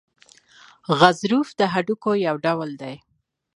[0.99, 2.95] غضروف د هډوکو یو ډول دی.